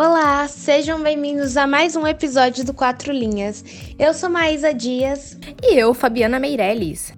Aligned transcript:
Olá, 0.00 0.46
sejam 0.46 1.02
bem-vindos 1.02 1.56
a 1.56 1.66
mais 1.66 1.96
um 1.96 2.06
episódio 2.06 2.64
do 2.64 2.72
Quatro 2.72 3.12
Linhas. 3.12 3.64
Eu 3.98 4.14
sou 4.14 4.30
Maísa 4.30 4.72
Dias. 4.72 5.36
E 5.60 5.76
eu, 5.76 5.92
Fabiana 5.92 6.38
Meirelles. 6.38 7.12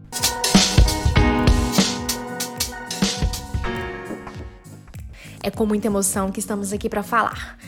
É 5.43 5.51
com 5.51 5.67
muita 5.67 5.89
emoção 5.89 6.33
que 6.33 6.41
estamos 6.41 6.73
aqui 6.73 6.89
para 6.89 7.03
falar. 7.03 7.59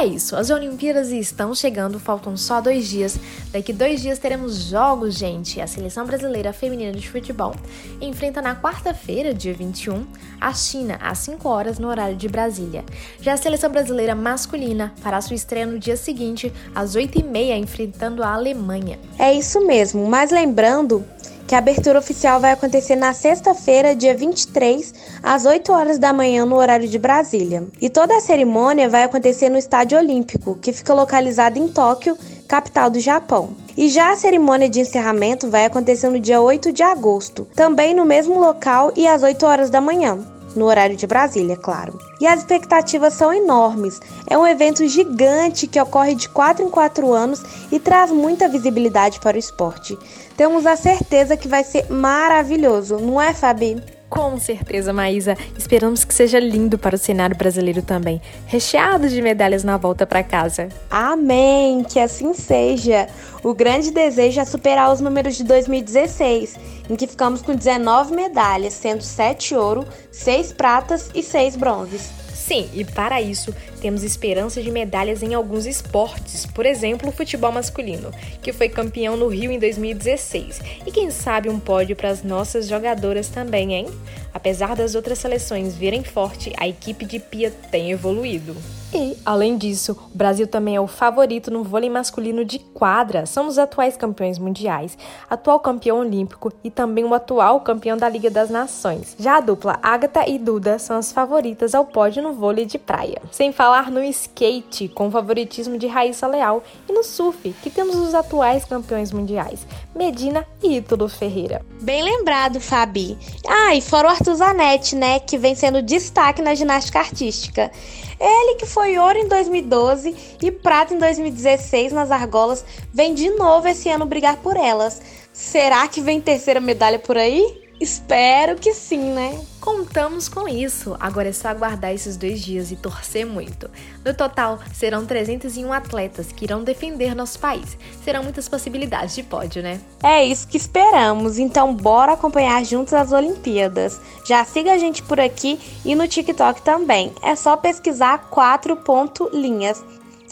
É 0.00 0.06
isso, 0.06 0.34
as 0.34 0.48
Olimpíadas 0.48 1.10
estão 1.10 1.54
chegando, 1.54 2.00
faltam 2.00 2.34
só 2.34 2.58
dois 2.58 2.88
dias. 2.88 3.18
Daqui 3.52 3.70
dois 3.70 4.00
dias 4.00 4.18
teremos 4.18 4.56
jogos, 4.56 5.14
gente. 5.14 5.60
A 5.60 5.66
seleção 5.66 6.06
brasileira 6.06 6.54
feminina 6.54 6.90
de 6.90 7.06
futebol 7.06 7.54
enfrenta 8.00 8.40
na 8.40 8.56
quarta-feira, 8.56 9.34
dia 9.34 9.52
21, 9.52 10.06
a 10.40 10.54
China, 10.54 10.98
às 11.02 11.18
5 11.18 11.46
horas 11.46 11.78
no 11.78 11.86
horário 11.86 12.16
de 12.16 12.30
Brasília. 12.30 12.82
Já 13.20 13.34
a 13.34 13.36
seleção 13.36 13.70
brasileira 13.70 14.14
masculina 14.14 14.90
fará 15.02 15.20
sua 15.20 15.36
estreia 15.36 15.66
no 15.66 15.78
dia 15.78 15.98
seguinte, 15.98 16.50
às 16.74 16.96
8h30, 16.96 17.58
enfrentando 17.58 18.22
a 18.22 18.32
Alemanha. 18.32 18.98
É 19.18 19.34
isso 19.34 19.60
mesmo, 19.66 20.06
mas 20.06 20.30
lembrando 20.30 21.04
que 21.50 21.54
a 21.56 21.58
abertura 21.58 21.98
oficial 21.98 22.38
vai 22.38 22.52
acontecer 22.52 22.94
na 22.94 23.12
sexta-feira, 23.12 23.92
dia 23.92 24.14
23, 24.14 24.94
às 25.20 25.44
8 25.44 25.72
horas 25.72 25.98
da 25.98 26.12
manhã, 26.12 26.46
no 26.46 26.54
horário 26.54 26.86
de 26.86 26.96
Brasília. 26.96 27.66
E 27.80 27.90
toda 27.90 28.16
a 28.16 28.20
cerimônia 28.20 28.88
vai 28.88 29.02
acontecer 29.02 29.48
no 29.48 29.58
Estádio 29.58 29.98
Olímpico, 29.98 30.56
que 30.62 30.72
fica 30.72 30.94
localizado 30.94 31.58
em 31.58 31.66
Tóquio, 31.66 32.16
capital 32.46 32.88
do 32.88 33.00
Japão. 33.00 33.50
E 33.76 33.88
já 33.88 34.12
a 34.12 34.16
cerimônia 34.16 34.68
de 34.68 34.78
encerramento 34.78 35.50
vai 35.50 35.64
acontecer 35.64 36.08
no 36.08 36.20
dia 36.20 36.40
8 36.40 36.72
de 36.72 36.84
agosto, 36.84 37.44
também 37.56 37.94
no 37.94 38.04
mesmo 38.04 38.38
local 38.38 38.92
e 38.94 39.08
às 39.08 39.24
8 39.24 39.44
horas 39.44 39.70
da 39.70 39.80
manhã 39.80 40.24
no 40.54 40.66
horário 40.66 40.96
de 40.96 41.06
Brasília, 41.06 41.56
claro. 41.56 41.98
E 42.20 42.26
as 42.26 42.40
expectativas 42.40 43.14
são 43.14 43.32
enormes. 43.32 44.00
É 44.26 44.36
um 44.36 44.46
evento 44.46 44.86
gigante 44.86 45.66
que 45.66 45.80
ocorre 45.80 46.14
de 46.14 46.28
4 46.28 46.64
em 46.64 46.70
4 46.70 47.12
anos 47.12 47.42
e 47.70 47.78
traz 47.78 48.10
muita 48.10 48.48
visibilidade 48.48 49.20
para 49.20 49.36
o 49.36 49.40
esporte. 49.40 49.98
Temos 50.36 50.66
a 50.66 50.76
certeza 50.76 51.36
que 51.36 51.48
vai 51.48 51.64
ser 51.64 51.90
maravilhoso, 51.90 52.98
não 52.98 53.20
é, 53.20 53.34
Fabi? 53.34 53.99
Com 54.10 54.40
certeza, 54.40 54.92
Maísa. 54.92 55.36
Esperamos 55.56 56.04
que 56.04 56.12
seja 56.12 56.40
lindo 56.40 56.76
para 56.76 56.96
o 56.96 56.98
cenário 56.98 57.36
brasileiro 57.36 57.80
também, 57.80 58.20
recheado 58.44 59.08
de 59.08 59.22
medalhas 59.22 59.62
na 59.62 59.76
volta 59.76 60.04
para 60.04 60.24
casa. 60.24 60.68
Amém, 60.90 61.84
que 61.84 62.00
assim 62.00 62.34
seja. 62.34 63.06
O 63.40 63.54
grande 63.54 63.92
desejo 63.92 64.40
é 64.40 64.44
superar 64.44 64.92
os 64.92 65.00
números 65.00 65.36
de 65.36 65.44
2016, 65.44 66.56
em 66.90 66.96
que 66.96 67.06
ficamos 67.06 67.40
com 67.40 67.54
19 67.54 68.12
medalhas, 68.14 68.74
sendo 68.74 69.02
7 69.02 69.54
ouro, 69.54 69.86
6 70.10 70.52
pratas 70.54 71.08
e 71.14 71.22
6 71.22 71.54
bronzes. 71.54 72.19
Sim, 72.50 72.68
e 72.74 72.84
para 72.84 73.22
isso 73.22 73.54
temos 73.80 74.02
esperança 74.02 74.60
de 74.60 74.72
medalhas 74.72 75.22
em 75.22 75.34
alguns 75.34 75.66
esportes, 75.66 76.46
por 76.46 76.66
exemplo, 76.66 77.08
o 77.08 77.12
futebol 77.12 77.52
masculino, 77.52 78.10
que 78.42 78.52
foi 78.52 78.68
campeão 78.68 79.16
no 79.16 79.28
Rio 79.28 79.52
em 79.52 79.58
2016. 79.60 80.60
E 80.84 80.90
quem 80.90 81.12
sabe 81.12 81.48
um 81.48 81.60
pódio 81.60 81.94
para 81.94 82.08
as 82.08 82.24
nossas 82.24 82.66
jogadoras 82.66 83.28
também, 83.28 83.74
hein? 83.74 83.86
Apesar 84.34 84.74
das 84.74 84.96
outras 84.96 85.20
seleções 85.20 85.76
virem 85.76 86.02
forte, 86.02 86.52
a 86.58 86.66
equipe 86.66 87.04
de 87.04 87.20
Pia 87.20 87.52
tem 87.70 87.92
evoluído. 87.92 88.56
E, 88.92 89.16
além 89.24 89.56
disso, 89.56 89.96
o 90.12 90.16
Brasil 90.16 90.48
também 90.48 90.74
é 90.74 90.80
o 90.80 90.86
favorito 90.86 91.50
no 91.50 91.62
vôlei 91.62 91.88
masculino 91.88 92.44
de 92.44 92.58
quadra. 92.58 93.24
Somos 93.24 93.56
atuais 93.56 93.96
campeões 93.96 94.36
mundiais, 94.36 94.98
atual 95.28 95.60
campeão 95.60 96.00
olímpico 96.00 96.52
e 96.64 96.70
também 96.70 97.04
o 97.04 97.14
atual 97.14 97.60
campeão 97.60 97.96
da 97.96 98.08
Liga 98.08 98.28
das 98.28 98.50
Nações. 98.50 99.14
Já 99.18 99.36
a 99.36 99.40
dupla 99.40 99.78
Agatha 99.80 100.28
e 100.28 100.38
Duda 100.38 100.78
são 100.78 100.96
as 100.96 101.12
favoritas 101.12 101.72
ao 101.72 101.84
pódio 101.84 102.20
no 102.20 102.32
vôlei 102.32 102.66
de 102.66 102.78
praia. 102.78 103.22
Sem 103.30 103.52
falar 103.52 103.92
no 103.92 104.02
skate, 104.02 104.88
com 104.88 105.06
o 105.06 105.10
favoritismo 105.10 105.78
de 105.78 105.86
Raíssa 105.86 106.26
Leal, 106.26 106.62
e 106.88 106.92
no 106.92 107.04
surf, 107.04 107.54
que 107.62 107.70
temos 107.70 107.94
os 107.94 108.12
atuais 108.12 108.64
campeões 108.64 109.12
mundiais, 109.12 109.64
Medina 109.94 110.44
e 110.60 110.78
Ítalo 110.78 111.08
Ferreira. 111.08 111.64
Bem 111.80 112.02
lembrado, 112.02 112.60
Fabi. 112.60 113.16
Ah, 113.46 113.74
e 113.74 113.80
fora 113.80 114.08
o 114.08 114.10
Arthur 114.10 114.34
Zanetti, 114.34 114.96
né, 114.96 115.20
que 115.20 115.38
vem 115.38 115.54
sendo 115.54 115.80
destaque 115.80 116.42
na 116.42 116.54
ginástica 116.54 116.98
artística. 116.98 117.70
Ele 118.18 118.56
que 118.56 118.66
foi 118.66 118.79
ouro 118.98 119.18
em 119.18 119.28
2012 119.28 120.14
e 120.42 120.50
prata 120.50 120.94
em 120.94 120.98
2016 120.98 121.92
nas 121.92 122.10
argolas, 122.10 122.64
vem 122.92 123.14
de 123.14 123.30
novo 123.30 123.68
esse 123.68 123.88
ano 123.88 124.06
brigar 124.06 124.36
por 124.38 124.56
elas. 124.56 125.00
Será 125.32 125.86
que 125.88 126.00
vem 126.00 126.20
terceira 126.20 126.60
medalha 126.60 126.98
por 126.98 127.16
aí? 127.16 127.69
Espero 127.80 128.56
que 128.56 128.74
sim, 128.74 128.98
né? 129.14 129.40
Contamos 129.58 130.28
com 130.28 130.46
isso. 130.46 130.94
Agora 131.00 131.30
é 131.30 131.32
só 131.32 131.48
aguardar 131.48 131.94
esses 131.94 132.14
dois 132.14 132.42
dias 132.42 132.70
e 132.70 132.76
torcer 132.76 133.24
muito. 133.24 133.70
No 134.04 134.12
total, 134.12 134.58
serão 134.74 135.06
301 135.06 135.72
atletas 135.72 136.30
que 136.30 136.44
irão 136.44 136.62
defender 136.62 137.14
nosso 137.14 137.38
país. 137.38 137.78
Serão 138.04 138.22
muitas 138.22 138.50
possibilidades 138.50 139.14
de 139.14 139.22
pódio, 139.22 139.62
né? 139.62 139.80
É 140.02 140.22
isso 140.22 140.46
que 140.46 140.58
esperamos. 140.58 141.38
Então, 141.38 141.74
bora 141.74 142.12
acompanhar 142.12 142.62
juntos 142.66 142.92
as 142.92 143.12
Olimpíadas. 143.12 143.98
Já 144.26 144.44
siga 144.44 144.74
a 144.74 144.78
gente 144.78 145.02
por 145.02 145.18
aqui 145.18 145.58
e 145.82 145.94
no 145.94 146.06
TikTok 146.06 146.60
também. 146.60 147.14
É 147.22 147.34
só 147.34 147.56
pesquisar 147.56 148.28
4 148.28 148.76
ponto 148.76 149.30
linhas. 149.32 149.82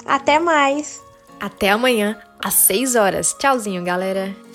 Até 0.05 0.39
mais! 0.39 1.01
Até 1.41 1.71
amanhã, 1.71 2.19
às 2.45 2.55
6 2.55 2.95
horas. 2.95 3.35
Tchauzinho, 3.39 3.83
galera! 3.83 4.48